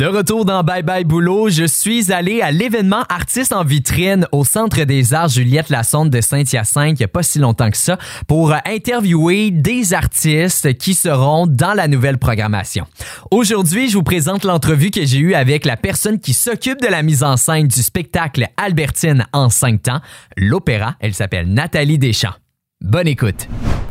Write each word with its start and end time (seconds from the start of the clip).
De 0.00 0.06
retour 0.06 0.46
dans 0.46 0.64
Bye 0.64 0.82
Bye 0.82 1.04
Boulot, 1.04 1.50
je 1.50 1.64
suis 1.64 2.10
allé 2.10 2.40
à 2.40 2.50
l'événement 2.50 3.04
Artistes 3.10 3.52
en 3.52 3.64
vitrine 3.64 4.26
au 4.32 4.44
Centre 4.44 4.84
des 4.84 5.12
Arts 5.12 5.28
Juliette 5.28 5.68
Lassonde 5.68 6.08
de 6.08 6.22
Saint-Hyacinthe 6.22 6.98
il 6.98 7.02
n'y 7.02 7.04
a 7.04 7.08
pas 7.08 7.22
si 7.22 7.38
longtemps 7.38 7.70
que 7.70 7.76
ça 7.76 7.98
pour 8.26 8.54
interviewer 8.64 9.50
des 9.50 9.92
artistes 9.92 10.72
qui 10.78 10.94
seront 10.94 11.46
dans 11.46 11.74
la 11.74 11.86
nouvelle 11.86 12.16
programmation. 12.16 12.86
Aujourd'hui, 13.30 13.90
je 13.90 13.98
vous 13.98 14.02
présente 14.02 14.44
l'entrevue 14.44 14.90
que 14.90 15.04
j'ai 15.04 15.18
eue 15.18 15.34
avec 15.34 15.66
la 15.66 15.76
personne 15.76 16.18
qui 16.18 16.32
s'occupe 16.32 16.80
de 16.80 16.88
la 16.88 17.02
mise 17.02 17.22
en 17.22 17.36
scène 17.36 17.68
du 17.68 17.82
spectacle 17.82 18.46
Albertine 18.56 19.26
en 19.34 19.50
cinq 19.50 19.82
temps, 19.82 20.00
l'opéra. 20.38 20.94
Elle 21.00 21.12
s'appelle 21.12 21.52
Nathalie 21.52 21.98
Deschamps. 21.98 22.36
Bonne 22.82 23.08
écoute. 23.08 23.46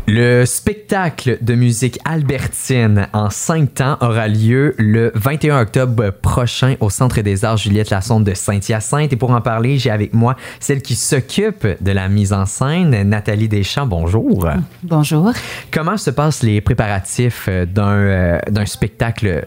Le 0.07 0.45
spectacle 0.45 1.37
de 1.41 1.53
musique 1.53 1.99
albertine 2.05 3.07
en 3.13 3.29
cinq 3.29 3.75
temps 3.75 3.97
aura 4.01 4.27
lieu 4.27 4.73
le 4.79 5.11
21 5.13 5.61
octobre 5.61 6.09
prochain 6.09 6.75
au 6.79 6.89
Centre 6.89 7.21
des 7.21 7.45
Arts 7.45 7.57
Juliette 7.57 7.91
Lassonde 7.91 8.23
de 8.23 8.33
Saint-Hyacinthe. 8.33 9.13
Et 9.13 9.15
pour 9.15 9.29
en 9.29 9.41
parler, 9.41 9.77
j'ai 9.77 9.91
avec 9.91 10.15
moi 10.15 10.35
celle 10.59 10.81
qui 10.81 10.95
s'occupe 10.95 11.67
de 11.79 11.91
la 11.91 12.09
mise 12.09 12.33
en 12.33 12.47
scène, 12.47 13.03
Nathalie 13.07 13.47
Deschamps. 13.47 13.85
Bonjour. 13.85 14.49
Bonjour. 14.81 15.31
Comment 15.71 15.95
se 15.95 16.09
passent 16.09 16.41
les 16.41 16.59
préparatifs 16.59 17.47
d'un, 17.47 17.91
euh, 17.91 18.39
d'un 18.49 18.65
spectacle, 18.65 19.45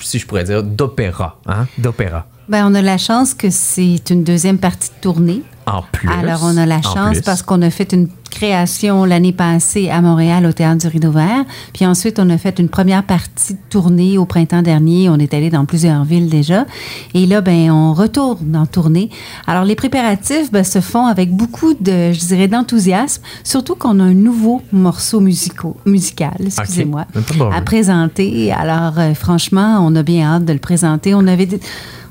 si 0.00 0.18
je 0.18 0.26
pourrais 0.26 0.44
dire, 0.44 0.62
d'opéra? 0.62 1.38
Hein? 1.46 1.66
D'opéra. 1.76 2.26
Ben, 2.48 2.66
on 2.66 2.74
a 2.74 2.82
la 2.82 2.98
chance 2.98 3.34
que 3.34 3.50
c'est 3.50 4.10
une 4.10 4.24
deuxième 4.24 4.58
partie 4.58 4.88
de 4.88 5.00
tournée. 5.02 5.42
En 5.66 5.82
plus. 5.82 6.08
Alors, 6.08 6.40
on 6.42 6.56
a 6.56 6.66
la 6.66 6.82
chance 6.82 7.20
parce 7.20 7.42
qu'on 7.42 7.62
a 7.62 7.70
fait 7.70 7.92
une 7.92 8.08
création 8.32 9.04
l'année 9.04 9.32
passée 9.32 9.88
à 9.90 10.00
Montréal 10.00 10.46
au 10.46 10.52
Théâtre 10.52 10.78
du 10.80 10.88
Rideau 10.88 11.10
Vert. 11.12 11.44
Puis 11.74 11.86
ensuite, 11.86 12.18
on 12.18 12.28
a 12.30 12.38
fait 12.38 12.58
une 12.58 12.68
première 12.68 13.04
partie 13.04 13.52
de 13.54 13.58
tournée 13.70 14.18
au 14.18 14.24
printemps 14.24 14.62
dernier. 14.62 15.08
On 15.10 15.16
est 15.18 15.34
allé 15.34 15.50
dans 15.50 15.64
plusieurs 15.64 16.04
villes 16.04 16.28
déjà. 16.28 16.66
Et 17.14 17.26
là, 17.26 17.40
ben, 17.42 17.70
on 17.70 17.92
retourne 17.94 18.56
en 18.56 18.66
tournée. 18.66 19.10
Alors, 19.46 19.64
les 19.64 19.76
préparatifs 19.76 20.50
ben, 20.50 20.64
se 20.64 20.80
font 20.80 21.06
avec 21.06 21.30
beaucoup 21.30 21.74
de, 21.74 22.12
je 22.12 22.26
dirais, 22.26 22.48
d'enthousiasme. 22.48 23.22
Surtout 23.44 23.74
qu'on 23.76 24.00
a 24.00 24.04
un 24.04 24.14
nouveau 24.14 24.62
morceau 24.72 25.20
musicaux, 25.20 25.76
musical, 25.86 26.32
excusez-moi, 26.40 27.06
à 27.54 27.60
présenter. 27.60 28.50
Alors, 28.52 28.98
euh, 28.98 29.14
franchement, 29.14 29.78
on 29.82 29.94
a 29.94 30.02
bien 30.02 30.26
hâte 30.26 30.44
de 30.46 30.52
le 30.52 30.58
présenter. 30.58 31.14
On 31.14 31.26
avait 31.26 31.46
des- 31.46 31.60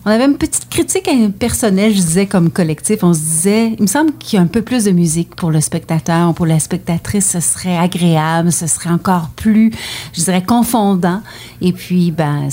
on 0.05 0.09
avait 0.09 0.25
une 0.25 0.37
petite 0.37 0.67
critique 0.69 1.09
personnelle, 1.37 1.91
je 1.91 2.01
disais, 2.01 2.25
comme 2.25 2.49
collectif. 2.49 3.03
On 3.03 3.13
se 3.13 3.19
disait, 3.19 3.67
il 3.77 3.81
me 3.81 3.87
semble 3.87 4.13
qu'il 4.13 4.37
y 4.37 4.39
a 4.39 4.43
un 4.43 4.47
peu 4.47 4.61
plus 4.61 4.85
de 4.85 4.91
musique 4.91 5.35
pour 5.35 5.51
le 5.51 5.61
spectateur, 5.61 6.33
pour 6.33 6.45
la 6.45 6.59
spectatrice, 6.59 7.29
ce 7.29 7.39
serait 7.39 7.77
agréable, 7.77 8.51
ce 8.51 8.67
serait 8.67 8.89
encore 8.89 9.29
plus, 9.35 9.71
je 10.13 10.23
dirais, 10.23 10.43
confondant. 10.43 11.21
Et 11.61 11.73
puis, 11.73 12.11
ben, 12.11 12.49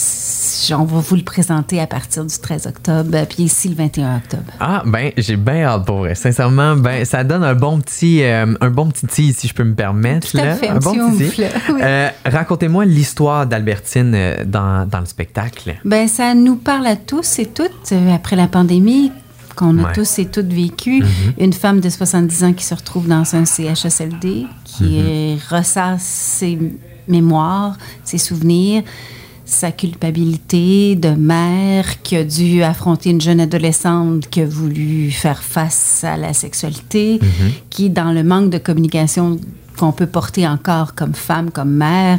on 0.73 0.85
va 0.85 1.01
vous 1.01 1.17
le 1.17 1.23
présenter 1.23 1.81
à 1.81 1.87
partir 1.87 2.25
du 2.25 2.37
13 2.37 2.67
octobre, 2.67 3.17
puis 3.29 3.45
ici 3.45 3.69
le 3.69 3.77
21 3.77 4.17
octobre. 4.17 4.43
Ah, 4.61 4.83
ben, 4.85 5.13
j'ai 5.17 5.37
bien 5.37 5.65
hâte 5.65 5.87
pour 5.87 5.99
vrai. 5.99 6.15
Sincèrement, 6.15 6.77
ben, 6.77 7.05
ça 7.05 7.25
donne 7.25 7.45
un 7.45 7.55
bon 7.55 7.81
petit, 7.81 8.23
euh, 8.23 8.55
un 8.61 8.71
bon 8.71 8.89
petit 8.91 9.07
tease, 9.07 9.37
si 9.37 9.49
je 9.49 9.55
peux 9.55 9.65
me 9.65 9.75
permettre. 9.75 10.31
Tout 10.31 10.39
à 10.39 10.45
là. 10.45 10.55
fait, 10.57 10.69
un 10.69 10.77
un 10.77 10.79
bon 10.81 10.93
petit. 11.17 11.33
Oui. 11.39 11.81
Euh, 11.83 12.09
Racontez-moi 12.25 12.85
l'histoire 12.85 13.47
d'Albertine 13.47 14.13
euh, 14.15 14.45
dans, 14.45 14.87
dans 14.87 15.01
le 15.01 15.07
spectacle. 15.07 15.77
Ben, 15.85 16.09
ça 16.09 16.35
nous 16.35 16.57
parle 16.57 16.87
à 16.87 16.97
tous 16.97 17.38
et 17.39 17.47
toutes, 17.47 17.93
euh, 17.93 18.15
après 18.15 18.37
la 18.37 18.49
pandémie, 18.49 19.11
qu'on 19.57 19.79
a 19.79 19.89
Ouais. 19.89 19.93
tous 19.95 20.19
et 20.21 20.27
toutes 20.27 20.53
vécu. 20.53 21.03
Une 21.39 21.53
femme 21.53 21.81
de 21.81 21.89
70 21.89 22.45
ans 22.45 22.53
qui 22.53 22.65
se 22.65 22.75
retrouve 22.75 23.09
dans 23.09 23.35
un 23.35 23.45
CHSLD, 23.45 24.47
qui 24.65 25.01
euh, 25.01 25.37
ressasse 25.51 26.03
ses 26.03 26.59
mémoires, 27.09 27.77
ses 28.05 28.19
souvenirs, 28.19 28.83
sa 29.45 29.73
culpabilité 29.73 30.95
de 30.95 31.09
mère 31.11 32.03
qui 32.03 32.17
a 32.17 32.23
dû 32.25 32.63
affronter 32.63 33.11
une 33.11 33.21
jeune 33.21 33.41
adolescente 33.41 34.29
qui 34.29 34.43
a 34.43 34.47
voulu 34.47 35.11
faire 35.11 35.43
face 35.43 36.05
à 36.05 36.17
la 36.17 36.35
sexualité, 36.35 37.19
qui, 37.71 37.89
dans 37.91 38.13
le 38.13 38.23
manque 38.23 38.51
de 38.51 38.59
communication 38.59 39.39
qu'on 39.79 39.93
peut 39.93 40.07
porter 40.07 40.47
encore 40.47 40.95
comme 40.95 41.15
femme, 41.15 41.51
comme 41.51 41.71
mère, 41.71 42.19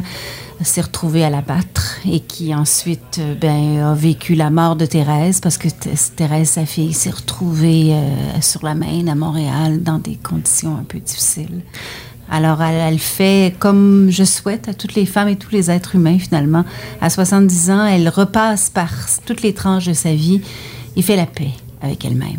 s'est 0.64 0.80
retrouvée 0.82 1.24
à 1.24 1.30
l'abattre 1.30 1.96
et 2.06 2.20
qui 2.20 2.54
ensuite 2.54 3.18
euh, 3.18 3.34
ben, 3.40 3.78
a 3.82 3.94
vécu 3.94 4.34
la 4.34 4.50
mort 4.50 4.76
de 4.76 4.86
Thérèse 4.86 5.40
parce 5.40 5.58
que 5.58 5.68
Th- 5.68 6.10
Thérèse, 6.16 6.50
sa 6.50 6.66
fille, 6.66 6.92
s'est 6.92 7.10
retrouvée 7.10 7.92
euh, 7.92 8.40
sur 8.40 8.64
la 8.64 8.74
Maine 8.74 9.08
à 9.08 9.14
Montréal 9.14 9.82
dans 9.82 9.98
des 9.98 10.16
conditions 10.16 10.76
un 10.76 10.84
peu 10.84 10.98
difficiles. 10.98 11.62
Alors, 12.30 12.62
elle, 12.62 12.76
elle 12.94 12.98
fait 13.00 13.54
comme 13.58 14.08
je 14.10 14.22
souhaite 14.22 14.68
à 14.68 14.74
toutes 14.74 14.94
les 14.94 15.06
femmes 15.06 15.28
et 15.28 15.36
tous 15.36 15.50
les 15.50 15.68
êtres 15.70 15.96
humains, 15.96 16.18
finalement. 16.18 16.64
À 17.00 17.10
70 17.10 17.70
ans, 17.70 17.84
elle 17.86 18.08
repasse 18.08 18.70
par 18.70 18.90
toutes 19.26 19.42
les 19.42 19.52
tranches 19.52 19.86
de 19.86 19.94
sa 19.94 20.14
vie 20.14 20.40
et 20.94 21.02
fait 21.02 21.16
la 21.16 21.26
paix 21.26 21.50
avec 21.82 22.04
elle-même. 22.04 22.38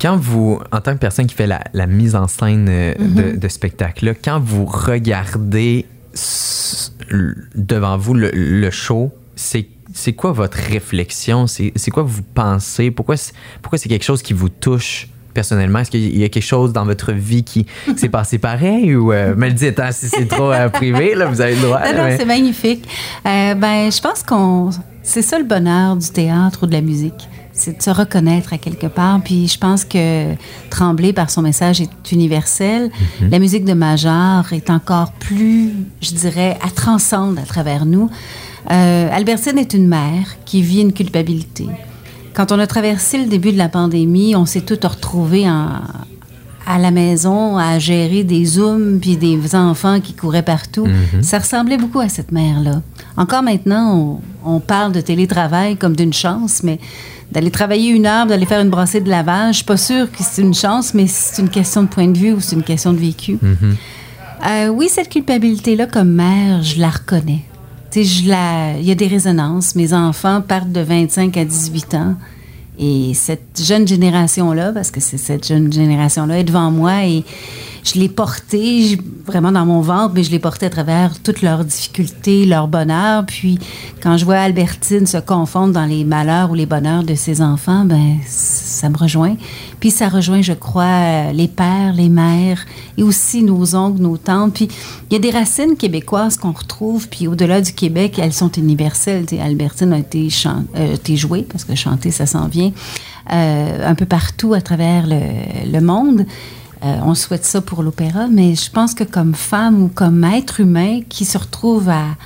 Quand 0.00 0.16
vous, 0.16 0.60
en 0.70 0.80
tant 0.80 0.92
que 0.92 0.98
personne 0.98 1.26
qui 1.26 1.34
fait 1.34 1.46
la, 1.46 1.64
la 1.72 1.86
mise 1.86 2.14
en 2.14 2.28
scène 2.28 2.66
euh, 2.68 2.94
de, 2.98 3.36
de 3.36 3.48
spectacle, 3.48 4.04
là, 4.04 4.12
quand 4.14 4.38
vous 4.38 4.64
regardez 4.66 5.86
devant 7.54 7.96
vous 7.96 8.14
le, 8.14 8.30
le 8.32 8.70
show, 8.70 9.10
c'est 9.34 9.66
c'est 9.94 10.14
quoi 10.14 10.32
votre 10.32 10.56
réflexion? 10.56 11.46
C'est 11.46 11.72
quoi 11.92 12.02
vous 12.02 12.22
pensez? 12.34 12.90
Pourquoi 12.90 13.16
c'est 13.16 13.32
pourquoi 13.60 13.78
c'est 13.78 13.88
quelque 13.88 14.04
chose 14.04 14.22
qui 14.22 14.32
vous 14.32 14.48
touche 14.48 15.08
personnellement? 15.34 15.80
Est-ce 15.80 15.90
qu'il 15.90 16.16
y 16.16 16.24
a 16.24 16.28
quelque 16.30 16.42
chose 16.42 16.72
dans 16.72 16.84
votre 16.86 17.12
vie 17.12 17.44
qui 17.44 17.66
s'est 17.96 18.08
passé 18.08 18.38
pareil? 18.38 18.94
Ou 18.94 19.12
euh, 19.12 19.34
me 19.36 19.48
le 19.48 19.52
dites, 19.52 19.78
hein, 19.80 19.92
si 19.92 20.08
c'est 20.08 20.26
trop 20.26 20.50
euh, 20.50 20.68
privé, 20.70 21.14
là, 21.14 21.26
vous 21.26 21.40
avez 21.42 21.56
le 21.56 21.62
droit. 21.62 21.80
Non, 21.80 21.98
non, 21.98 22.04
mais- 22.04 22.16
c'est 22.16 22.24
magnifique. 22.24 22.88
Euh, 23.26 23.54
ben, 23.54 23.90
je 23.92 24.00
pense 24.00 24.22
qu'on. 24.22 24.70
C'est 25.02 25.22
ça 25.22 25.38
le 25.38 25.44
bonheur 25.44 25.96
du 25.96 26.08
théâtre 26.08 26.60
ou 26.62 26.66
de 26.66 26.72
la 26.72 26.80
musique. 26.80 27.28
C'est 27.52 27.76
de 27.78 27.82
se 27.82 27.90
reconnaître 27.90 28.52
à 28.52 28.58
quelque 28.58 28.86
part. 28.86 29.20
Puis 29.22 29.46
je 29.48 29.58
pense 29.58 29.84
que 29.84 30.34
Tremblay, 30.70 31.12
par 31.12 31.30
son 31.30 31.42
message, 31.42 31.80
est 31.80 32.12
universel. 32.12 32.90
La 33.30 33.38
musique 33.38 33.64
de 33.64 33.74
Major 33.74 34.50
est 34.52 34.70
encore 34.70 35.12
plus, 35.12 35.72
je 36.00 36.12
dirais, 36.12 36.58
à 36.62 36.70
transcendre 36.70 37.40
à 37.40 37.44
travers 37.44 37.84
nous. 37.84 38.10
Euh, 38.70 39.08
Albertine 39.12 39.58
est 39.58 39.74
une 39.74 39.88
mère 39.88 40.36
qui 40.44 40.62
vit 40.62 40.80
une 40.80 40.92
culpabilité. 40.92 41.66
Quand 42.34 42.52
on 42.52 42.58
a 42.58 42.66
traversé 42.66 43.18
le 43.18 43.26
début 43.26 43.52
de 43.52 43.58
la 43.58 43.68
pandémie, 43.68 44.34
on 44.34 44.46
s'est 44.46 44.62
tous 44.62 44.86
retrouvés 44.86 45.48
en, 45.48 45.68
à 46.66 46.78
la 46.78 46.90
maison 46.90 47.58
à 47.58 47.78
gérer 47.78 48.24
des 48.24 48.44
zooms 48.44 48.98
puis 49.00 49.16
des 49.16 49.54
enfants 49.54 50.00
qui 50.00 50.14
couraient 50.14 50.44
partout. 50.44 50.86
Ça 51.20 51.38
ressemblait 51.38 51.76
beaucoup 51.76 52.00
à 52.00 52.08
cette 52.08 52.32
mère-là. 52.32 52.80
Encore 53.16 53.42
maintenant, 53.42 54.20
on, 54.44 54.54
on 54.56 54.60
parle 54.60 54.92
de 54.92 55.00
télétravail 55.00 55.76
comme 55.76 55.94
d'une 55.94 56.12
chance, 56.12 56.62
mais 56.62 56.78
d'aller 57.32 57.50
travailler 57.50 57.90
une 57.90 58.06
heure, 58.06 58.26
d'aller 58.26 58.46
faire 58.46 58.60
une 58.60 58.70
brassée 58.70 59.00
de 59.00 59.08
lavage, 59.08 59.54
je 59.54 59.56
suis 59.56 59.64
pas 59.64 59.76
sûre 59.76 60.10
que 60.10 60.18
c'est 60.20 60.42
une 60.42 60.54
chance, 60.54 60.92
mais 60.94 61.06
c'est 61.06 61.40
une 61.40 61.48
question 61.48 61.82
de 61.82 61.88
point 61.88 62.08
de 62.08 62.18
vue 62.18 62.32
ou 62.32 62.40
c'est 62.40 62.56
une 62.56 62.62
question 62.62 62.92
de 62.92 62.98
vécu. 62.98 63.38
Euh, 64.46 64.68
oui, 64.68 64.88
cette 64.88 65.08
culpabilité-là, 65.08 65.86
comme 65.86 66.12
mère, 66.12 66.62
je 66.62 66.80
la 66.80 66.90
reconnais. 66.90 67.44
Il 67.94 68.06
y 68.06 68.90
a 68.90 68.94
des 68.94 69.06
résonances. 69.06 69.74
Mes 69.74 69.92
enfants 69.92 70.40
partent 70.40 70.72
de 70.72 70.80
25 70.80 71.36
à 71.36 71.44
18 71.44 71.94
ans. 71.94 72.14
Et 72.84 73.14
cette 73.14 73.62
jeune 73.62 73.86
génération-là, 73.86 74.72
parce 74.72 74.90
que 74.90 74.98
c'est 74.98 75.16
cette 75.16 75.46
jeune 75.46 75.72
génération-là, 75.72 76.40
est 76.40 76.44
devant 76.44 76.72
moi 76.72 77.04
et 77.06 77.24
je 77.84 77.98
l'ai 77.98 78.08
portée 78.08 78.98
vraiment 79.26 79.52
dans 79.52 79.66
mon 79.66 79.80
ventre, 79.80 80.14
mais 80.14 80.22
je 80.22 80.30
l'ai 80.30 80.38
portée 80.38 80.66
à 80.66 80.70
travers 80.70 81.20
toutes 81.20 81.42
leurs 81.42 81.64
difficultés, 81.64 82.44
leur 82.44 82.68
bonheur. 82.68 83.24
Puis 83.26 83.58
quand 84.02 84.16
je 84.16 84.24
vois 84.24 84.36
Albertine 84.36 85.06
se 85.06 85.18
confondre 85.18 85.72
dans 85.72 85.84
les 85.84 86.04
malheurs 86.04 86.50
ou 86.50 86.54
les 86.54 86.66
bonheurs 86.66 87.02
de 87.04 87.14
ses 87.14 87.40
enfants, 87.40 87.84
ben 87.84 88.16
ça 88.26 88.88
me 88.88 88.96
rejoint. 88.96 89.36
Puis 89.80 89.90
ça 89.90 90.08
rejoint, 90.08 90.42
je 90.42 90.52
crois, 90.52 90.84
euh, 90.84 91.32
les 91.32 91.48
pères, 91.48 91.92
les 91.94 92.08
mères 92.08 92.64
et 92.96 93.02
aussi 93.02 93.42
nos 93.42 93.74
oncles, 93.74 94.00
nos 94.00 94.16
tantes. 94.16 94.54
Puis 94.54 94.68
il 95.10 95.14
y 95.14 95.16
a 95.16 95.18
des 95.18 95.30
racines 95.30 95.76
québécoises 95.76 96.36
qu'on 96.36 96.52
retrouve. 96.52 97.08
Puis 97.08 97.26
au-delà 97.26 97.60
du 97.60 97.72
Québec, 97.72 98.18
elles 98.18 98.32
sont 98.32 98.50
universelles. 98.52 99.26
Tu 99.26 99.36
sais, 99.36 99.42
Albertine 99.42 99.92
a 99.92 99.96
euh, 99.96 100.94
été 100.94 101.16
jouée, 101.16 101.42
parce 101.42 101.64
que 101.64 101.74
chanter, 101.74 102.10
ça 102.10 102.26
s'en 102.26 102.46
vient, 102.46 102.71
euh, 103.32 103.88
un 103.90 103.94
peu 103.94 104.06
partout 104.06 104.54
à 104.54 104.60
travers 104.60 105.04
le, 105.06 105.80
monde. 105.80 106.26
Euh, 106.84 106.96
on 107.04 107.14
souhaite 107.14 107.44
ça 107.44 107.60
pour 107.60 107.82
l'opéra, 107.82 108.26
mais 108.28 108.54
je 108.54 108.70
pense 108.70 108.94
que 108.94 109.04
comme 109.04 109.34
femme 109.34 109.82
ou 109.82 109.88
comme 109.88 110.24
être 110.24 110.60
humain 110.60 111.00
qui 111.08 111.24
se 111.24 111.38
retrouve 111.38 111.88
à, 111.88 112.16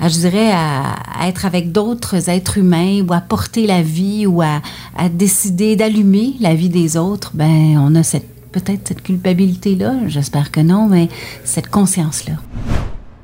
je 0.00 0.14
dirais, 0.14 0.52
à, 0.52 0.94
à 1.20 1.28
être 1.28 1.44
avec 1.44 1.72
d'autres 1.72 2.30
êtres 2.30 2.58
humains 2.58 3.02
ou 3.08 3.12
à 3.12 3.20
porter 3.20 3.66
la 3.66 3.82
vie 3.82 4.26
ou 4.26 4.42
à, 4.42 4.62
à 4.96 5.08
décider 5.08 5.74
d'allumer 5.74 6.34
la 6.40 6.54
vie 6.54 6.68
des 6.68 6.96
autres, 6.96 7.32
ben 7.34 7.76
on 7.78 7.94
a 7.94 8.02
cette 8.02 8.38
peut-être 8.52 8.88
cette 8.88 9.02
culpabilité-là, 9.02 9.94
j'espère 10.06 10.50
que 10.50 10.60
non, 10.60 10.88
mais 10.88 11.08
cette 11.44 11.68
conscience-là. 11.68 12.34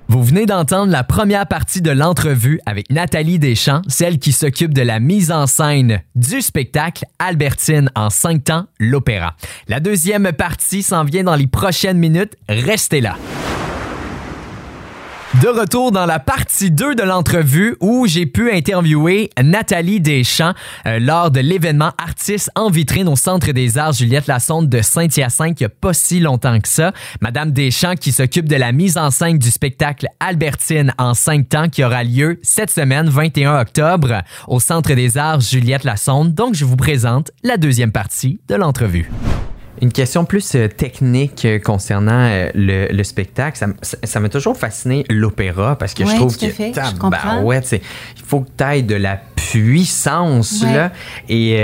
Vous 0.09 0.23
venez 0.23 0.47
d'entendre 0.47 0.93
la 0.93 1.03
première 1.03 1.47
partie 1.47 1.81
de 1.81 1.91
l'entrevue 1.91 2.61
avec 2.67 2.91
Nathalie 2.91 3.39
Deschamps, 3.39 3.83
celle 3.89 4.19
qui 4.19 4.33
s'occupe 4.33 4.75
de 4.75 4.83
la 4.83 5.01
mise 5.01 5.33
en 5.33 5.47
scène 5.47 6.03
du 6.15 6.43
spectacle 6.43 7.07
Albertine 7.19 7.91
en 7.95 8.11
cinq 8.11 8.45
temps, 8.45 8.67
l'opéra. 8.79 9.35
La 9.67 9.81
deuxième 9.81 10.33
partie 10.33 10.83
s'en 10.83 11.05
vient 11.05 11.25
dans 11.25 11.37
les 11.37 11.47
prochaines 11.47 11.99
minutes. 11.99 12.37
Restez 12.49 13.01
là. 13.01 13.17
De 15.43 15.49
retour 15.49 15.91
dans 15.91 16.07
la 16.07 16.21
partie 16.21 16.71
2 16.71 16.95
de 16.95 17.03
l'entrevue 17.03 17.77
où 17.81 18.07
j'ai 18.07 18.25
pu 18.25 18.53
interviewer 18.53 19.31
Nathalie 19.43 20.01
Deschamps 20.01 20.55
euh, 20.87 21.01
lors 21.01 21.33
de 21.33 21.41
l'événement 21.41 21.91
Artistes 21.99 22.51
en 22.55 22.71
vitrine 22.71 23.09
au 23.09 23.17
Centre 23.17 23.51
des 23.51 23.77
Arts 23.77 23.95
Juliette 23.95 24.29
Lassonde 24.29 24.69
de 24.69 24.81
Saint-Hyacinthe 24.81 25.61
il 25.61 25.65
a 25.65 25.69
pas 25.69 25.93
si 25.93 26.21
longtemps 26.21 26.61
que 26.61 26.69
ça. 26.69 26.93
Madame 27.21 27.51
Deschamps 27.51 27.97
qui 27.97 28.13
s'occupe 28.13 28.49
de 28.49 28.57
la 28.57 28.71
mise 28.71 28.97
en 28.97 29.11
scène 29.11 29.39
du 29.39 29.51
spectacle 29.51 30.07
Albertine 30.21 30.95
en 30.99 31.15
cinq 31.15 31.49
temps 31.49 31.69
qui 31.69 31.83
aura 31.83 32.05
lieu 32.05 32.39
cette 32.43 32.71
semaine, 32.71 33.09
21 33.09 33.59
octobre, 33.59 34.23
au 34.47 34.61
Centre 34.61 34.95
des 34.95 35.19
Arts 35.19 35.41
Juliette 35.41 35.85
Lassonde. 35.85 36.33
Donc, 36.33 36.55
je 36.55 36.65
vous 36.65 36.77
présente 36.77 37.33
la 37.43 37.57
deuxième 37.57 37.93
partie 37.93 38.41
de 38.49 38.55
l'entrevue. 38.55 39.11
Une 39.83 39.93
question 39.93 40.25
plus 40.25 40.55
euh, 40.55 40.69
technique 40.69 41.45
euh, 41.45 41.59
concernant 41.59 42.13
euh, 42.31 42.49
le, 42.55 42.87
le 42.93 43.05
spectacle. 43.05 43.59
Ça 43.83 44.21
m'a 44.21 44.29
toujours 44.29 44.57
fasciné 44.57 45.05
l'opéra 45.11 45.77
parce 45.77 45.95
que 45.95 46.05
je 46.05 46.11
Ouais, 46.11 46.17
trouve 46.17 46.37
que 46.37 46.47
comprends. 46.99 47.61
c'est- 47.63 47.83
il 48.17 48.23
faut 48.25 48.41
que 48.41 48.49
tu 48.57 48.65
ailles 48.65 48.83
de 48.85 48.95
la 48.95 49.21
puissance 49.37 50.63
Ouais. 50.63 50.75
là. 50.75 50.93
Et 51.29 51.57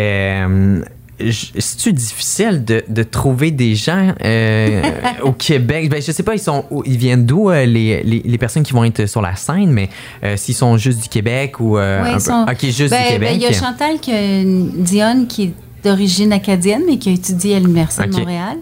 c'est-tu 1.30 1.92
difficile 1.92 2.64
de, 2.64 2.82
de 2.88 3.02
trouver 3.02 3.50
des 3.50 3.74
gens 3.74 4.14
euh, 4.24 4.82
au 5.22 5.32
Québec? 5.32 5.90
Ben, 5.90 6.00
je 6.00 6.12
sais 6.12 6.22
pas, 6.22 6.34
ils 6.34 6.38
sont 6.40 6.64
ils 6.86 6.96
viennent 6.96 7.26
d'où 7.26 7.50
euh, 7.50 7.66
les, 7.66 8.02
les, 8.02 8.22
les 8.24 8.38
personnes 8.38 8.62
qui 8.62 8.72
vont 8.72 8.84
être 8.84 9.04
sur 9.06 9.20
la 9.20 9.36
scène, 9.36 9.70
mais 9.70 9.90
euh, 10.24 10.36
s'ils 10.38 10.54
sont 10.54 10.76
juste 10.78 11.02
du 11.02 11.08
Québec 11.08 11.60
ou 11.60 11.76
Ouais, 11.76 11.82
un 11.82 12.06
ils 12.08 12.12
peu- 12.14 12.20
sont- 12.20 12.46
Ok, 12.50 12.58
juste 12.62 12.90
Ben, 12.90 13.02
du 13.02 13.12
Québec. 13.12 13.28
ben, 13.30 13.34
Il 13.36 13.42
y 13.42 13.46
a 13.46 13.52
Chantal 13.52 13.96
une- 14.08 14.82
Dionne 14.82 15.26
qui 15.26 15.52
d'origine 15.85 16.32
acadienne, 16.32 16.82
mais 16.87 16.99
qui 16.99 17.09
a 17.09 17.12
étudié 17.12 17.56
à 17.56 17.61
l'Université 17.61 18.03
de 18.06 18.12
Montréal. 18.21 18.56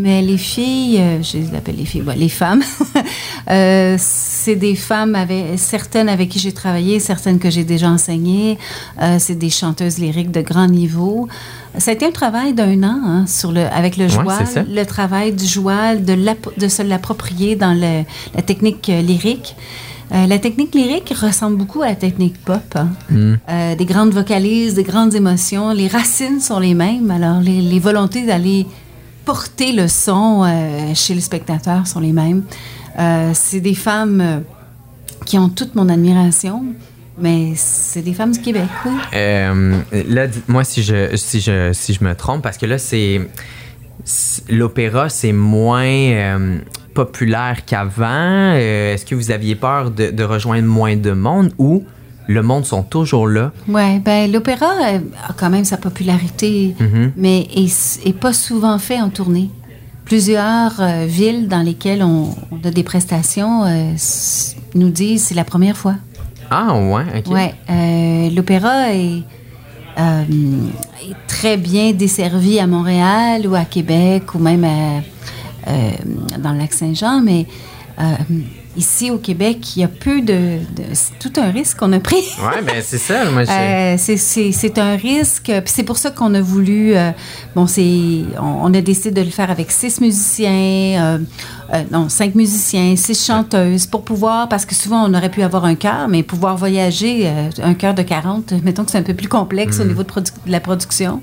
Mais 0.00 0.22
les 0.22 0.38
filles, 0.38 0.98
euh, 1.00 1.22
je 1.24 1.38
les 1.38 1.56
appelle 1.56 1.74
les 1.76 1.84
filles, 1.84 2.02
bon, 2.02 2.16
les 2.16 2.28
femmes, 2.28 2.62
euh, 3.50 3.96
c'est 3.98 4.54
des 4.54 4.76
femmes, 4.76 5.16
avec, 5.16 5.44
certaines 5.58 6.08
avec 6.08 6.28
qui 6.28 6.38
j'ai 6.38 6.52
travaillé, 6.52 7.00
certaines 7.00 7.40
que 7.40 7.50
j'ai 7.50 7.64
déjà 7.64 7.88
enseignées. 7.90 8.58
Euh, 9.02 9.16
c'est 9.18 9.34
des 9.34 9.50
chanteuses 9.50 9.98
lyriques 9.98 10.30
de 10.30 10.40
grand 10.40 10.68
niveau. 10.68 11.26
Ça 11.78 11.90
a 11.90 11.94
été 11.94 12.06
un 12.06 12.12
travail 12.12 12.54
d'un 12.54 12.82
an 12.84 13.00
hein, 13.04 13.26
sur 13.26 13.50
le, 13.50 13.62
avec 13.66 13.96
le 13.96 14.06
joual, 14.08 14.46
le 14.72 14.84
travail 14.84 15.32
du 15.32 15.46
joual, 15.46 16.04
de, 16.04 16.16
de 16.56 16.68
se 16.68 16.82
l'approprier 16.82 17.56
dans 17.56 17.74
le- 17.74 18.04
la 18.36 18.42
technique 18.42 18.86
lyrique. 18.86 19.56
Euh, 20.12 20.26
la 20.26 20.38
technique 20.38 20.74
lyrique 20.74 21.12
ressemble 21.20 21.56
beaucoup 21.56 21.82
à 21.82 21.88
la 21.88 21.94
technique 21.94 22.42
pop. 22.44 22.62
hein. 22.76 22.88
Euh, 23.48 23.74
des 23.74 23.84
grandes 23.84 24.12
vocalises, 24.12 24.74
des 24.74 24.82
grandes 24.84 25.14
émotions. 25.14 25.72
Les 25.72 25.86
racines 25.88 26.40
sont 26.40 26.58
les 26.60 26.74
mêmes. 26.74 27.10
Alors, 27.10 27.40
les, 27.40 27.60
les 27.60 27.78
volontés 27.78 28.24
d'aller 28.26 28.66
porter 29.24 29.72
le 29.72 29.86
son 29.88 30.44
euh, 30.44 30.94
chez 30.94 31.14
le 31.14 31.20
spectateur 31.20 31.86
sont 31.86 32.00
les 32.00 32.12
mêmes. 32.12 32.42
C'est 33.34 33.60
des 33.60 33.74
femmes 33.76 34.42
qui 35.24 35.38
ont 35.38 35.48
toute 35.48 35.76
mon 35.76 35.88
admiration, 35.88 36.64
mais 37.16 37.52
c'est 37.54 38.02
des 38.02 38.12
femmes 38.12 38.32
du 38.32 38.40
Québec, 38.40 38.64
oui. 38.86 38.92
Là, 40.08 40.26
dites-moi 40.26 40.64
si 40.64 40.82
je, 40.82 41.14
si, 41.14 41.40
je, 41.40 41.72
si 41.72 41.92
je 41.94 42.02
me 42.02 42.14
trompe, 42.16 42.42
parce 42.42 42.56
que 42.58 42.66
là, 42.66 42.76
c'est. 42.78 43.20
c'est- 44.04 44.50
L'opéra, 44.50 45.08
c'est 45.10 45.32
moins 45.32 45.84
euh, 45.86 46.58
populaire 47.02 47.64
qu'avant? 47.64 48.06
Euh, 48.54 48.92
Est-ce 48.94 49.04
que 49.06 49.14
vous 49.14 49.30
aviez 49.30 49.54
peur 49.54 49.90
de, 49.92 50.10
de 50.10 50.24
rejoindre 50.24 50.66
moins 50.66 50.96
de 50.96 51.12
monde 51.12 51.50
ou 51.58 51.84
le 52.26 52.42
monde 52.42 52.64
sont 52.64 52.82
toujours 52.82 53.28
là? 53.28 53.52
Oui, 53.68 54.00
ben 54.00 54.30
l'opéra 54.32 54.66
euh, 54.82 54.98
a 55.28 55.32
quand 55.38 55.50
même 55.50 55.64
sa 55.64 55.76
popularité, 55.76 56.74
Mhm. 56.80 57.12
mais 57.16 57.46
est, 57.54 58.00
est 58.04 58.12
pas 58.18 58.32
souvent 58.32 58.78
fait 58.78 59.00
en 59.00 59.10
tournée. 59.10 59.48
Plusieurs 60.04 60.74
euh, 60.80 61.04
villes 61.06 61.46
dans 61.48 61.62
lesquelles 61.62 62.02
on, 62.02 62.30
on 62.50 62.58
a 62.66 62.70
des 62.70 62.82
prestations 62.82 63.64
euh, 63.64 63.92
nous 64.74 64.90
disent 64.90 65.22
c'est 65.26 65.34
la 65.36 65.44
première 65.44 65.76
fois. 65.76 65.94
Ah, 66.50 66.74
ouais, 66.74 67.04
ok. 67.18 67.32
Ouais, 67.32 67.54
euh, 67.70 68.30
l'opéra 68.34 68.92
est, 68.94 69.22
est 69.98 71.16
très 71.26 71.56
bien 71.56 71.92
desservi 71.92 72.58
à 72.58 72.66
Montréal 72.66 73.46
ou 73.46 73.54
à 73.54 73.64
Québec 73.64 74.34
ou 74.34 74.38
même 74.38 74.64
à- 74.64 75.00
dans 76.38 76.52
le 76.52 76.58
lac 76.58 76.72
Saint-Jean, 76.72 77.20
mais 77.22 77.46
euh, 78.00 78.04
ici 78.76 79.10
au 79.10 79.18
Québec, 79.18 79.74
il 79.76 79.80
y 79.80 79.84
a 79.84 79.88
peu 79.88 80.20
de, 80.20 80.58
de- 80.76 80.84
c'est 80.92 81.18
tout 81.18 81.32
un 81.40 81.50
risque 81.50 81.78
qu'on 81.78 81.92
a 81.92 81.98
pris. 81.98 82.14
Ouais, 82.40 82.62
ben 82.64 82.76
c'est 82.80 82.98
ça. 82.98 83.28
Moi, 83.30 83.42
je- 83.44 83.50
Euh, 83.50 83.94
c'est- 83.98 84.16
c'est 84.16 84.52
c'est 84.52 84.78
un 84.78 84.94
risque. 84.94 85.46
Puis 85.46 85.62
c'est 85.74 85.82
pour 85.82 85.96
ça 85.98 86.12
qu'on 86.12 86.32
a 86.34 86.40
voulu. 86.40 86.94
euh, 86.96 87.10
bon, 87.56 87.66
c'est 87.66 88.22
on, 88.40 88.66
on 88.70 88.74
a 88.74 88.80
décidé 88.80 89.10
de 89.10 89.22
le 89.22 89.30
faire 89.32 89.50
avec 89.50 89.72
six 89.72 90.00
musiciens, 90.00 91.02
euh, 91.02 91.18
euh, 91.74 91.82
non, 91.90 92.08
cinq 92.08 92.36
musiciens, 92.36 92.94
six 92.94 93.26
chanteuses, 93.26 93.86
pour 93.86 94.02
pouvoir, 94.04 94.48
parce 94.48 94.64
que 94.64 94.76
souvent 94.76 95.04
on 95.08 95.12
aurait 95.14 95.30
pu 95.30 95.42
avoir 95.42 95.64
un 95.64 95.74
chœur, 95.74 96.06
mais 96.08 96.22
pouvoir 96.22 96.56
voyager, 96.56 97.26
euh, 97.26 97.50
un 97.64 97.74
chœur 97.74 97.94
de 97.94 98.02
40, 98.02 98.52
mettons 98.62 98.84
que 98.84 98.92
c'est 98.92 98.98
un 98.98 99.02
peu 99.02 99.14
plus 99.14 99.28
complexe 99.28 99.80
au 99.80 99.84
niveau 99.84 100.04
de, 100.04 100.08
produ- 100.08 100.32
de 100.46 100.52
la 100.52 100.60
production. 100.60 101.20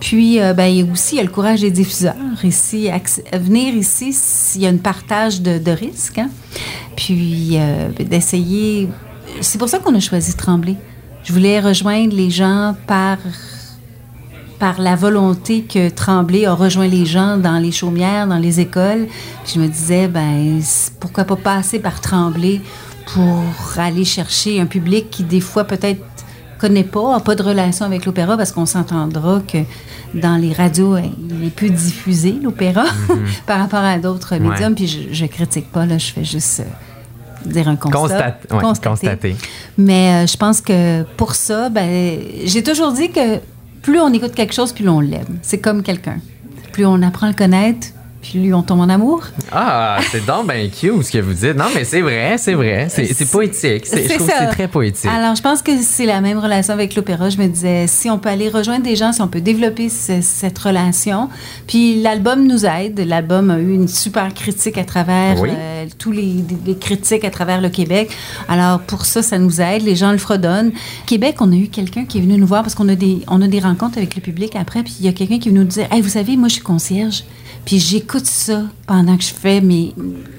Puis, 0.00 0.40
euh, 0.40 0.54
ben, 0.54 0.64
il 0.64 0.78
y 0.78 0.88
a 0.88 0.90
aussi 0.90 1.16
il 1.16 1.22
le 1.22 1.28
courage 1.28 1.60
des 1.60 1.70
diffuseurs 1.70 2.14
ici. 2.42 2.88
venir 3.32 3.74
ici, 3.74 4.12
s'il 4.12 4.62
y 4.62 4.66
a 4.66 4.70
un 4.70 4.76
partage 4.78 5.42
de, 5.42 5.70
risques. 5.70 6.18
hein. 6.18 6.30
Puis, 6.96 7.52
euh, 7.52 7.90
d'essayer. 8.08 8.88
C'est 9.42 9.58
pour 9.58 9.68
ça 9.68 9.78
qu'on 9.78 9.94
a 9.94 10.00
choisi 10.00 10.34
Tremblay. 10.34 10.76
Je 11.22 11.32
voulais 11.32 11.60
rejoindre 11.60 12.16
les 12.16 12.30
gens 12.30 12.74
par, 12.86 13.18
par 14.58 14.80
la 14.80 14.96
volonté 14.96 15.62
que 15.62 15.90
Tremblay 15.90 16.46
a 16.46 16.54
rejoint 16.54 16.88
les 16.88 17.04
gens 17.04 17.36
dans 17.36 17.58
les 17.58 17.70
chaumières, 17.70 18.26
dans 18.26 18.38
les 18.38 18.58
écoles. 18.58 19.06
Puis 19.44 19.52
je 19.54 19.60
me 19.60 19.68
disais, 19.68 20.08
ben, 20.08 20.60
pourquoi 20.98 21.24
pas 21.24 21.36
passer 21.36 21.78
par 21.78 22.00
Tremblay 22.00 22.62
pour 23.12 23.44
aller 23.76 24.04
chercher 24.04 24.60
un 24.60 24.66
public 24.66 25.10
qui, 25.10 25.24
des 25.24 25.40
fois, 25.40 25.64
peut-être 25.64 26.00
connaît 26.60 26.84
pas, 26.84 27.12
n'a 27.14 27.20
pas 27.20 27.34
de 27.34 27.42
relation 27.42 27.86
avec 27.86 28.04
l'opéra, 28.06 28.36
parce 28.36 28.52
qu'on 28.52 28.66
s'entendra 28.66 29.40
que 29.46 29.58
dans 30.14 30.36
les 30.36 30.52
radios, 30.52 30.94
euh, 30.96 31.02
il 31.30 31.46
est 31.46 31.50
plus 31.50 31.70
diffusé, 31.70 32.32
l'opéra, 32.42 32.84
par 33.46 33.58
rapport 33.60 33.80
à 33.80 33.98
d'autres. 33.98 34.32
Ouais. 34.36 34.40
médiums. 34.40 34.74
Puis 34.74 34.86
je, 34.86 34.98
je 35.12 35.26
critique 35.26 35.70
pas, 35.72 35.86
là, 35.86 35.98
je 35.98 36.12
fais 36.12 36.24
juste 36.24 36.60
euh, 36.60 37.48
dire 37.50 37.68
un 37.68 37.76
constat. 37.76 37.98
Constate- 37.98 38.52
ouais, 38.52 38.78
constater. 38.82 39.36
Mais 39.78 40.24
euh, 40.24 40.26
je 40.26 40.36
pense 40.36 40.60
que 40.60 41.02
pour 41.16 41.34
ça, 41.34 41.68
ben, 41.68 42.18
j'ai 42.44 42.62
toujours 42.62 42.92
dit 42.92 43.10
que 43.10 43.38
plus 43.82 43.98
on 44.00 44.12
écoute 44.12 44.34
quelque 44.34 44.52
chose, 44.54 44.72
plus 44.72 44.88
on 44.88 45.00
l'aime. 45.00 45.38
C'est 45.42 45.58
comme 45.58 45.82
quelqu'un. 45.82 46.18
Plus 46.72 46.84
on 46.86 47.00
apprend 47.02 47.26
à 47.26 47.30
le 47.30 47.36
connaître, 47.36 47.88
plus 48.22 48.52
on 48.52 48.62
tombe 48.62 48.80
en 48.80 48.88
amour. 48.88 49.22
Ah, 49.52 49.98
c'est 50.10 50.24
donc 50.24 50.46
ben 50.46 50.70
cute 50.70 51.02
ce 51.02 51.10
que 51.10 51.18
vous 51.18 51.32
dites. 51.32 51.56
Non, 51.56 51.64
mais 51.74 51.84
c'est 51.84 52.00
vrai, 52.00 52.36
c'est 52.38 52.54
vrai. 52.54 52.88
C'est 52.88 53.30
poétique. 53.30 53.86
C'est- 53.86 54.04
Je 54.08 54.14
trouve 54.14 54.26
que 54.28 54.32
c'est 54.38 54.46
très 54.48 54.68
poétique. 54.68 55.10
Alors, 55.10 55.34
je 55.34 55.42
pense 55.42 55.60
que 55.62 55.72
c'est 55.82 56.06
la 56.06 56.20
même 56.20 56.38
relation 56.38 56.72
avec 56.72 56.94
l'opéra. 56.94 57.30
Je 57.30 57.38
me 57.38 57.46
disais, 57.48 57.86
si 57.86 58.08
on 58.10 58.18
peut 58.18 58.28
aller 58.28 58.48
rejoindre 58.48 58.84
des 58.84 58.96
gens, 58.96 59.12
si 59.12 59.20
on 59.22 59.28
peut 59.28 59.40
développer 59.40 59.88
ce- 59.88 60.20
cette 60.22 60.58
relation. 60.58 61.28
Puis 61.66 62.00
l'album 62.00 62.46
nous 62.46 62.64
aide. 62.64 63.00
L'album 63.00 63.50
a 63.50 63.58
eu 63.58 63.72
une 63.74 63.88
super 63.88 64.32
critique 64.34 64.78
à 64.78 64.84
travers 64.84 65.40
Oui. 65.40 65.50
euh, 65.52 65.86
tous 65.98 66.12
les, 66.12 66.36
les 66.66 66.76
critiques 66.76 67.24
à 67.24 67.30
travers 67.30 67.60
le 67.60 67.68
Québec. 67.70 68.10
Alors, 68.48 68.80
pour 68.80 69.04
ça, 69.04 69.22
ça 69.22 69.38
nous 69.38 69.60
aide. 69.60 69.82
Les 69.82 69.96
gens 69.96 70.12
le 70.12 70.18
fredonnent. 70.18 70.72
Québec, 71.06 71.36
on 71.40 71.50
a 71.52 71.56
eu 71.56 71.68
quelqu'un 71.68 72.04
qui 72.04 72.18
est 72.18 72.22
venu 72.22 72.36
nous 72.38 72.46
voir 72.46 72.62
parce 72.62 72.74
qu'on 72.74 72.88
a 72.88 72.94
des, 72.94 73.18
on 73.28 73.42
a 73.42 73.48
des 73.48 73.60
rencontres 73.60 73.98
avec 73.98 74.14
le 74.14 74.20
public 74.22 74.54
après. 74.56 74.82
Puis 74.82 74.94
il 75.00 75.06
y 75.06 75.08
a 75.08 75.12
quelqu'un 75.12 75.38
qui 75.38 75.48
est 75.48 75.52
venu 75.52 75.64
nous 75.64 75.70
dire, 75.70 75.86
hey, 75.90 76.00
vous 76.00 76.08
savez, 76.08 76.36
moi, 76.36 76.48
je 76.48 76.54
suis 76.54 76.62
concierge. 76.62 77.24
Puis 77.66 77.78
j'écoute 77.78 78.24
ça 78.24 78.62
pendant 78.86 79.16
que 79.18 79.22
je 79.22 79.34
fais 79.40 79.60
mes, 79.60 79.94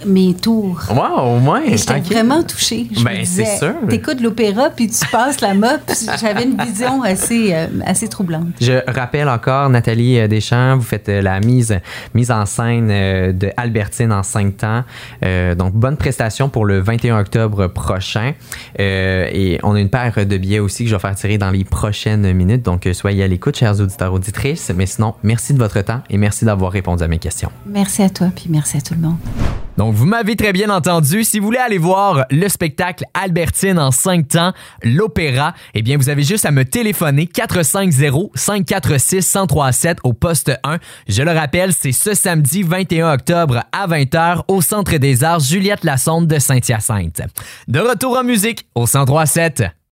mes 0.05 0.33
tours. 0.33 0.81
Wow, 0.89 1.35
au 1.35 1.39
moins. 1.39 1.61
J'étais 1.65 1.95
ok. 1.95 2.05
vraiment 2.05 2.43
touchée. 2.43 2.87
Je 2.91 3.03
Ben, 3.03 3.25
c'est 3.25 3.57
sûr. 3.57 3.73
T'écoutes 3.89 4.21
l'opéra, 4.21 4.69
puis 4.69 4.89
tu 4.89 5.05
passes 5.07 5.41
la 5.41 5.53
mop. 5.53 5.81
Puis 5.87 6.07
J'avais 6.19 6.43
une 6.43 6.61
vision 6.61 7.01
assez, 7.01 7.53
euh, 7.53 7.67
assez 7.85 8.07
troublante. 8.07 8.47
Je 8.59 8.73
rappelle 8.91 9.29
encore, 9.29 9.69
Nathalie 9.69 10.19
euh, 10.19 10.27
Deschamps, 10.27 10.77
vous 10.77 10.83
faites 10.83 11.09
euh, 11.09 11.21
la 11.21 11.39
mise, 11.39 11.79
mise 12.13 12.31
en 12.31 12.45
scène 12.45 12.87
de 12.87 13.49
Albertine 13.57 14.11
en 14.11 14.23
cinq 14.23 14.57
temps. 14.57 14.83
Euh, 15.23 15.55
donc, 15.55 15.73
bonne 15.73 15.97
prestation 15.97 16.49
pour 16.49 16.65
le 16.65 16.79
21 16.79 17.19
octobre 17.19 17.67
prochain. 17.67 18.33
Euh, 18.79 19.27
et 19.31 19.59
on 19.63 19.75
a 19.75 19.79
une 19.79 19.89
paire 19.89 20.25
de 20.25 20.37
billets 20.37 20.59
aussi 20.59 20.83
que 20.83 20.89
je 20.89 20.95
vais 20.95 21.01
faire 21.01 21.15
tirer 21.15 21.37
dans 21.37 21.51
les 21.51 21.63
prochaines 21.63 22.31
minutes. 22.33 22.63
Donc, 22.63 22.87
soyez 22.93 23.23
à 23.23 23.27
l'écoute, 23.27 23.57
chers 23.57 23.79
auditeurs, 23.79 24.13
auditrices. 24.13 24.71
Mais 24.75 24.85
sinon, 24.85 25.15
merci 25.23 25.53
de 25.53 25.59
votre 25.59 25.81
temps 25.81 26.01
et 26.09 26.17
merci 26.17 26.45
d'avoir 26.45 26.71
répondu 26.71 27.03
à 27.03 27.07
mes 27.07 27.19
questions. 27.19 27.51
Merci 27.65 28.03
à 28.03 28.09
toi, 28.09 28.27
puis 28.35 28.45
merci 28.49 28.77
à 28.77 28.81
Donc, 29.77 29.95
vous 29.95 30.05
m'avez 30.05 30.35
très 30.35 30.51
bien 30.53 30.69
entendu. 30.69 31.23
Si 31.23 31.39
vous 31.39 31.45
voulez 31.45 31.57
aller 31.57 31.77
voir 31.77 32.25
le 32.29 32.49
spectacle 32.49 33.05
Albertine 33.13 33.79
en 33.79 33.91
cinq 33.91 34.27
temps, 34.27 34.51
l'opéra, 34.83 35.53
eh 35.73 35.81
bien, 35.81 35.95
vous 35.97 36.09
avez 36.09 36.23
juste 36.23 36.45
à 36.45 36.51
me 36.51 36.65
téléphoner 36.65 37.23
450-546-1037 37.25 39.99
au 40.03 40.11
poste 40.13 40.51
1. 40.63 40.77
Je 41.07 41.23
le 41.23 41.31
rappelle, 41.31 41.73
c'est 41.73 41.93
ce 41.93 42.13
samedi 42.13 42.63
21 42.63 43.13
octobre 43.13 43.63
à 43.71 43.87
20h 43.87 44.43
au 44.47 44.61
Centre 44.61 44.97
des 44.97 45.23
Arts 45.23 45.39
Juliette 45.39 45.83
Lassonde 45.83 46.27
de 46.27 46.37
Saint-Hyacinthe. 46.37 47.21
De 47.67 47.79
retour 47.79 48.17
en 48.17 48.23
musique 48.23 48.67
au 48.75 48.81
1037. 48.81 49.80